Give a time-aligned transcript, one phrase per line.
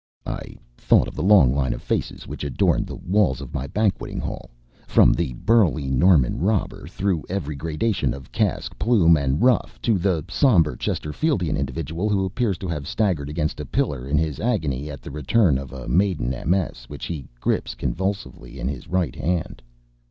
[0.25, 4.19] I thought of the long line of faces which adorned the walls of my banqueting
[4.19, 4.49] hall,
[4.87, 10.25] from the burly Norman robber, through every gradation of casque, plume, and ruff, to the
[10.27, 15.03] sombre Chesterfieldian individual who appears to have staggered against a pillar in his agony at
[15.03, 16.85] the return of a maiden MS.
[16.87, 19.61] which he grips convulsively in his right hand.